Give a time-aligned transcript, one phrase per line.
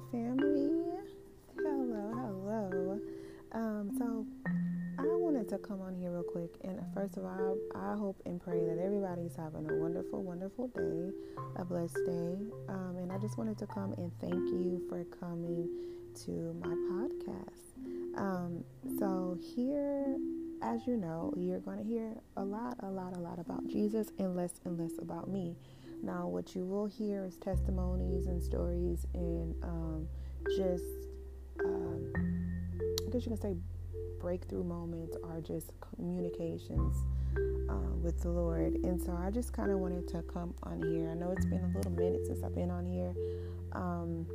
[0.00, 0.70] Family.
[1.54, 3.00] Hello, hello.
[3.52, 4.26] Um, so
[4.98, 8.40] I wanted to come on here real quick, and first of all, I hope and
[8.40, 11.10] pray that everybody's having a wonderful, wonderful day,
[11.56, 12.36] a blessed day.
[12.70, 15.68] Um, and I just wanted to come and thank you for coming
[16.24, 18.16] to my podcast.
[18.16, 18.64] Um,
[18.98, 20.16] so here,
[20.62, 24.08] as you know, you're going to hear a lot, a lot, a lot about Jesus
[24.18, 25.54] and less and less about me.
[26.02, 30.08] Now, what you will hear is testimonies and stories and um,
[30.56, 30.84] just,
[31.64, 32.12] um,
[33.06, 33.54] I guess you can say,
[34.20, 36.96] breakthrough moments are just communications
[37.70, 38.74] uh, with the Lord.
[38.82, 41.10] And so I just kind of wanted to come on here.
[41.10, 43.14] I know it's been a little minute since I've been on here.
[43.72, 44.26] Um,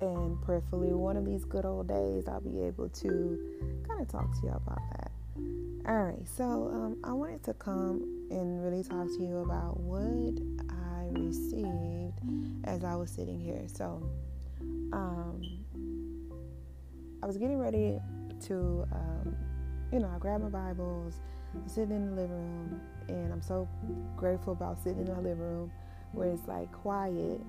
[0.00, 3.38] and prayerfully, one of these good old days, I'll be able to
[3.86, 5.12] kind of talk to you about that.
[5.86, 10.38] All right, so um, I wanted to come and really talk to you about what
[10.68, 12.20] I received
[12.64, 13.62] as I was sitting here.
[13.66, 14.02] So,
[14.92, 15.42] um,
[17.22, 17.98] I was getting ready
[18.46, 19.36] to, um,
[19.92, 21.14] you know, I grabbed my Bibles,
[21.66, 23.68] sitting in the living room, and I'm so
[24.16, 25.72] grateful about sitting in the living room
[26.12, 27.40] where it's like quiet.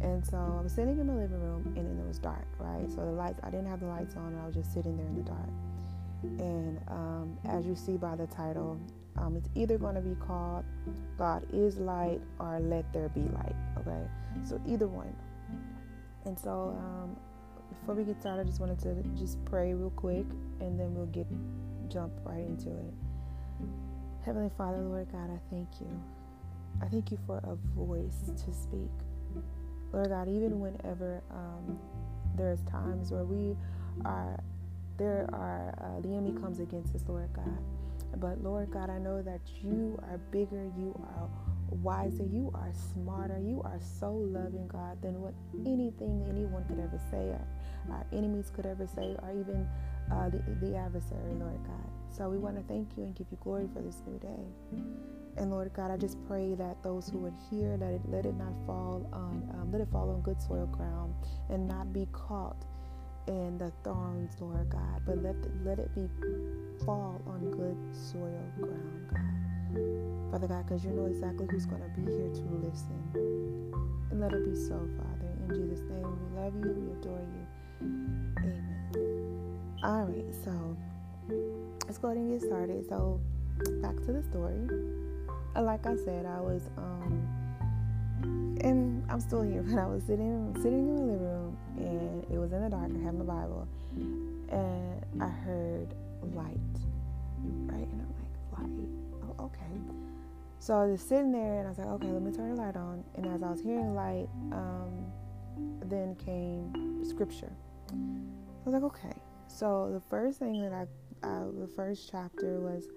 [0.00, 2.90] And so I was sitting in my living room, and then it was dark, right?
[2.90, 5.06] So the lights, I didn't have the lights on, and I was just sitting there
[5.06, 5.50] in the dark.
[6.38, 8.78] And um, as you see by the title,
[9.16, 10.64] um, it's either going to be called
[11.18, 13.54] God is Light or Let There Be Light.
[13.78, 14.02] Okay,
[14.44, 15.14] so either one.
[16.24, 17.16] And so um,
[17.80, 20.26] before we get started, I just wanted to just pray real quick,
[20.60, 21.26] and then we'll get
[21.88, 22.94] jump right into it.
[24.24, 26.00] Heavenly Father, Lord God, I thank you.
[26.82, 28.90] I thank you for a voice to speak.
[29.92, 31.78] Lord God, even whenever um,
[32.36, 33.54] there's times where we
[34.04, 34.42] are
[34.98, 37.58] there are uh, the enemy comes against us, Lord God.
[38.16, 41.28] But Lord God, I know that you are bigger, you are
[41.70, 45.34] wiser, you are smarter, you are so loving, God, than what
[45.66, 47.46] anything anyone could ever say, or
[47.90, 49.66] our enemies could ever say, or even
[50.12, 51.90] uh, the, the adversary, Lord God.
[52.10, 54.82] So we want to thank you and give you glory for this new day.
[55.36, 58.36] And Lord God, I just pray that those who would hear, let it let it
[58.36, 61.14] not fall on, um, let it fall on good soil ground,
[61.50, 62.64] and not be caught
[63.26, 66.08] and the thorns, Lord God, but let the, let it be
[66.84, 70.30] fall on good soil ground, God.
[70.30, 73.70] Father God, because you know exactly who's going to be here to listen.
[74.10, 75.30] And let it be so, Father.
[75.48, 77.46] In Jesus' name, we love you, we adore you.
[78.38, 79.78] Amen.
[79.82, 80.76] All right, so
[81.86, 82.88] let's go ahead and get started.
[82.88, 83.20] So,
[83.82, 84.68] back to the story.
[85.56, 87.23] Like I said, I was um
[88.24, 92.38] and I'm still here, but I was sitting sitting in the living room and it
[92.38, 92.90] was in the dark.
[92.90, 95.94] I had my Bible and I heard
[96.34, 96.58] light.
[97.66, 97.86] Right?
[97.86, 98.88] And I'm like, light?
[99.38, 99.80] Oh, okay.
[100.58, 102.62] So I was just sitting there and I was like, okay, let me turn the
[102.62, 103.04] light on.
[103.16, 105.12] And as I was hearing light, um,
[105.84, 107.52] then came scripture.
[107.90, 109.12] I was like, okay.
[109.46, 112.88] So the first thing that I, uh, the first chapter was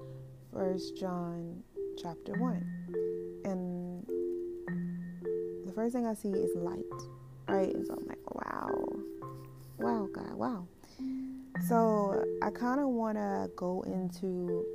[0.53, 1.61] First John
[2.01, 2.65] chapter one,
[5.77, 6.83] first thing I see is light,
[7.47, 7.71] right?
[7.71, 8.67] And so I'm like, wow,
[9.77, 10.67] wow, God, wow.
[11.67, 14.65] So I kind of want to go into.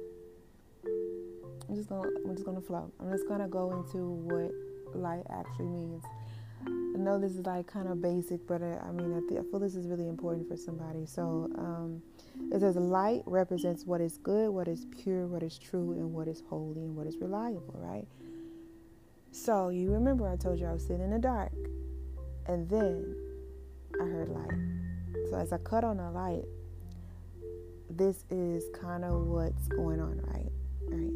[1.68, 2.08] I'm just gonna.
[2.24, 2.92] I'm just gonna flow.
[3.00, 4.52] I'm just gonna go into what
[4.94, 6.04] light actually means.
[6.64, 9.50] I know this is like kind of basic, but I, I mean, I, th- I,
[9.50, 11.04] feel this is really important for somebody.
[11.04, 12.00] So um,
[12.52, 16.28] it says light represents what is good, what is pure, what is true, and what
[16.28, 18.06] is holy, and what is reliable, right?
[19.32, 21.52] So you remember I told you I was sitting in the dark,
[22.46, 23.16] and then
[23.98, 25.28] I heard light.
[25.30, 26.44] So as I cut on the light,
[27.88, 30.52] this is kind of what's going on, right?
[30.86, 31.12] Right.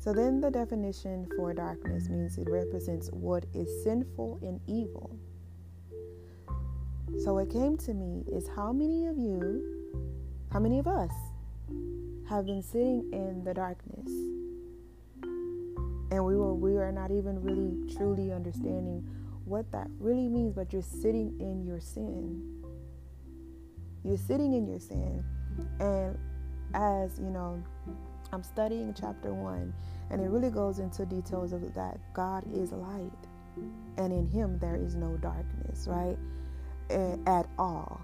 [0.00, 5.16] So then the definition for darkness means it represents what is sinful and evil.
[7.22, 9.94] So what came to me is how many of you,
[10.52, 11.12] how many of us
[12.28, 13.85] have been sitting in the darkness
[16.16, 19.06] and we were we are not even really truly understanding
[19.44, 22.42] what that really means but you're sitting in your sin.
[24.02, 25.22] You're sitting in your sin.
[25.78, 26.18] And
[26.74, 27.62] as you know
[28.32, 29.72] i'm studying chapter one
[30.10, 33.12] and it really goes into details of that god is light
[33.96, 36.16] and in him there is no darkness right?
[37.26, 38.00] At all.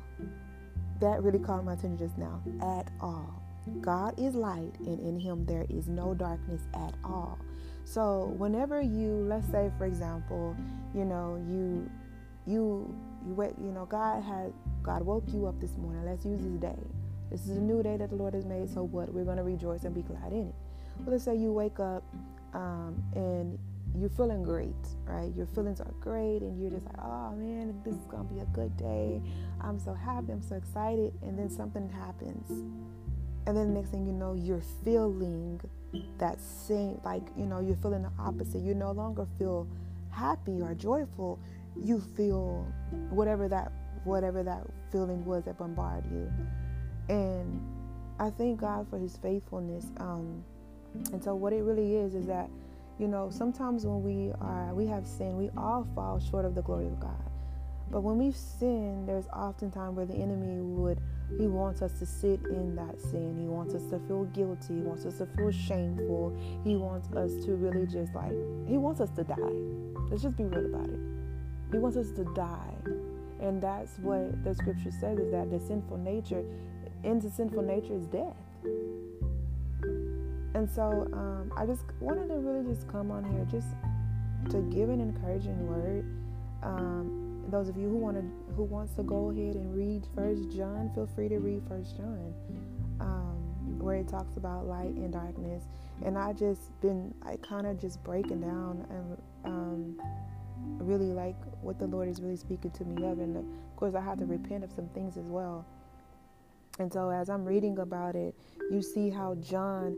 [1.00, 2.42] That really caught my attention just now.
[2.60, 3.42] At all.
[3.80, 7.38] God is light and in him there is no darkness at all
[7.84, 10.56] so whenever you, let's say for example,
[10.94, 11.90] you know, you
[12.46, 12.94] you
[13.26, 14.52] you wait, you know, God had
[14.82, 16.04] God woke you up this morning.
[16.04, 16.78] Let's use this day.
[17.30, 18.68] This is a new day that the Lord has made.
[18.68, 19.12] So what?
[19.12, 20.54] We're going to rejoice and be glad in it.
[20.98, 22.04] Well, let's say you wake up
[22.52, 23.58] um, and
[23.98, 24.74] you're feeling great,
[25.04, 25.32] right?
[25.34, 28.46] Your feelings are great, and you're just like, oh man, this is gonna be a
[28.46, 29.20] good day.
[29.60, 32.48] I'm so happy, I'm so excited, and then something happens,
[33.46, 35.60] and then the next thing you know, you're feeling
[36.18, 38.62] that same, like you know, you're feeling the opposite.
[38.62, 39.66] You no longer feel
[40.10, 41.38] happy or joyful.
[41.76, 42.66] You feel
[43.10, 43.72] whatever that
[44.04, 46.32] whatever that feeling was that bombarded you,
[47.08, 47.60] and
[48.18, 49.86] I thank God for His faithfulness.
[49.98, 50.44] Um,
[51.12, 52.48] and so, what it really is is that
[52.98, 56.62] you know, sometimes when we are we have sin, we all fall short of the
[56.62, 57.31] glory of God.
[57.92, 60.98] But when we've sinned, there's often time where the enemy would
[61.38, 63.36] he wants us to sit in that sin.
[63.38, 64.74] He wants us to feel guilty.
[64.76, 66.36] He wants us to feel shameful.
[66.64, 68.32] He wants us to really just like
[68.66, 69.36] he wants us to die.
[70.10, 71.00] Let's just be real about it.
[71.70, 72.74] He wants us to die.
[73.40, 76.44] And that's what the scripture says is that the sinful nature,
[77.02, 78.36] into sinful nature is death.
[80.54, 83.68] And so um, I just wanted to really just come on here just
[84.50, 86.04] to give an encouraging word.
[86.62, 87.21] Um,
[87.52, 90.90] those of you who want to who wants to go ahead and read First John,
[90.94, 92.34] feel free to read First John,
[92.98, 95.62] um, where it talks about light and darkness.
[96.02, 100.00] And I just been I kind of just breaking down and um,
[100.78, 103.18] really like what the Lord is really speaking to me of.
[103.18, 103.44] And of
[103.76, 105.66] course, I had to repent of some things as well.
[106.78, 108.34] And so as I'm reading about it,
[108.70, 109.94] you see how John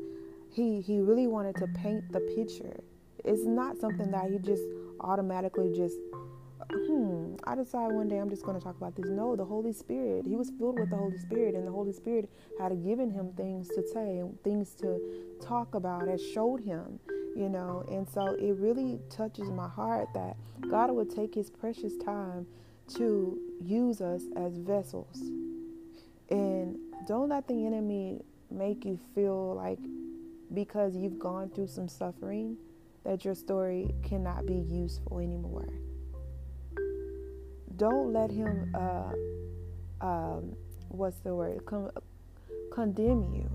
[0.50, 2.82] he he really wanted to paint the picture.
[3.24, 4.64] It's not something that he just
[5.00, 5.96] automatically just
[7.46, 9.06] I decide one day I'm just going to talk about this.
[9.06, 10.24] No, the Holy Spirit.
[10.26, 13.68] He was filled with the Holy Spirit, and the Holy Spirit had given him things
[13.68, 14.98] to say things to
[15.42, 16.98] talk about, has showed him,
[17.36, 17.84] you know.
[17.90, 20.36] And so it really touches my heart that
[20.70, 22.46] God would take his precious time
[22.96, 25.20] to use us as vessels.
[26.30, 29.78] And don't let the enemy make you feel like
[30.54, 32.56] because you've gone through some suffering
[33.04, 35.68] that your story cannot be useful anymore.
[37.76, 39.12] Don't let him, uh,
[40.00, 40.56] um,
[40.88, 41.90] what's the word, Con-
[42.72, 43.50] condemn you.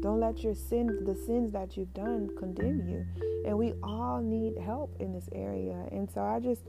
[0.00, 3.04] Don't let your sins, the sins that you've done, condemn you.
[3.46, 5.86] And we all need help in this area.
[5.90, 6.62] And so I just,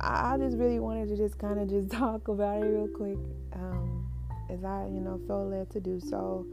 [0.00, 3.18] I just really wanted to just kind of just talk about it real quick,
[3.54, 4.10] um,
[4.50, 6.46] as I, you know, felt led to do so.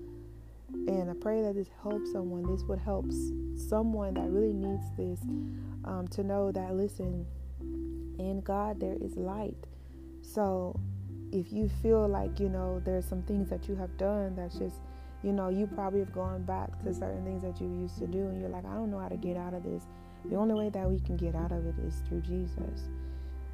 [0.71, 2.43] And I pray that this helps someone.
[2.43, 3.11] This would help
[3.55, 5.19] someone that really needs this
[5.85, 7.25] um, to know that, listen,
[8.19, 9.67] in God there is light.
[10.21, 10.79] So
[11.31, 14.77] if you feel like, you know, there's some things that you have done that's just,
[15.23, 18.19] you know, you probably have gone back to certain things that you used to do
[18.19, 19.83] and you're like, I don't know how to get out of this.
[20.25, 22.87] The only way that we can get out of it is through Jesus.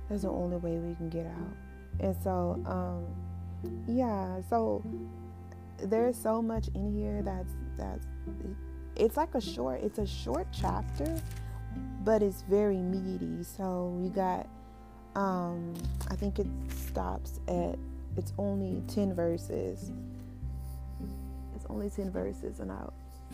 [0.10, 1.56] That's the only way we can get out.
[2.00, 3.06] And so, um,
[3.88, 4.84] yeah, so
[5.78, 8.08] there's so much in here that's that's
[8.96, 11.22] it's like a short it's a short chapter
[12.06, 14.48] but it's very meaty so we got
[15.16, 15.74] um
[16.10, 17.78] i think it stops at
[18.16, 19.92] it's only 10 verses
[21.56, 22.88] it's only 10 verses and I,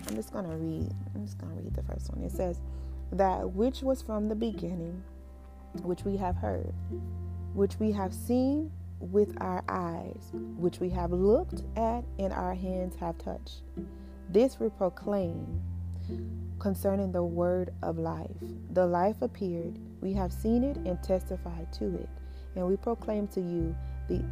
[0.08, 2.60] i'm just gonna read i'm just gonna read the first one it says
[3.12, 5.04] that which was from the beginning
[5.84, 6.74] which we have heard
[7.54, 8.72] which we have seen
[9.02, 13.62] with our eyes, which we have looked at and our hands have touched.
[14.30, 15.62] This we proclaim
[16.60, 18.30] concerning the word of life.
[18.72, 22.10] The life appeared, we have seen it and testified to it,
[22.56, 23.76] and we proclaim to you
[24.08, 24.24] the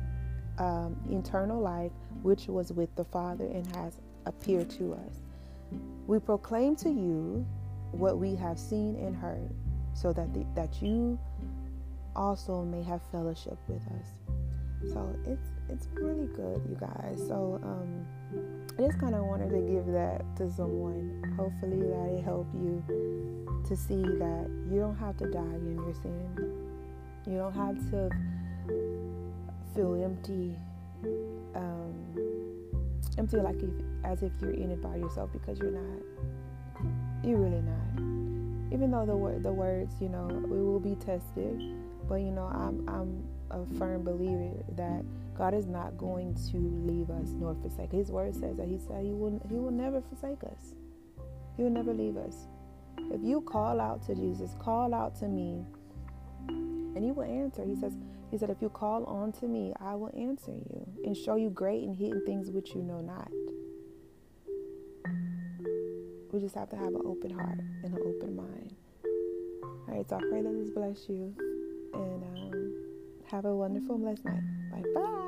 [0.64, 5.22] um, eternal life which was with the Father and has appeared to us.
[6.08, 7.46] We proclaim to you
[7.92, 9.50] what we have seen and heard,
[9.94, 11.18] so that the, that you
[12.16, 14.92] also may have fellowship with us.
[14.92, 17.20] So it's it's really good, you guys.
[17.28, 18.06] So um,
[18.80, 21.22] just kind of wanted to give that to someone.
[21.38, 22.84] Hopefully that it helped you
[23.68, 26.66] to see that you don't have to die in your sin.
[27.28, 28.10] You don't have to
[29.76, 30.56] feel empty,
[31.56, 31.94] um,
[33.18, 33.70] empty like if,
[34.06, 36.04] as if you're in it by yourself because you're not.
[37.24, 38.74] You're really not.
[38.74, 41.60] Even though the the words, you know, we will be tested,
[42.08, 45.04] but you know, I'm I'm a firm believer that
[45.38, 47.92] God is not going to leave us nor forsake.
[47.92, 50.76] His word says that He said He will He will never forsake us.
[51.58, 52.48] He will never leave us.
[53.12, 55.64] If you call out to Jesus, call out to me,
[56.48, 57.64] and He will answer.
[57.66, 57.94] He says,
[58.32, 61.50] He said, if you call on to me, I will answer you and show you
[61.50, 63.30] great and hidden things which you know not.
[66.32, 68.76] We just have to have an open heart and an open mind.
[69.64, 71.34] All right, so I pray that this bless you.
[71.94, 72.59] And um,
[73.32, 74.42] have a wonderful, blessed night.
[74.72, 75.26] Bye bye.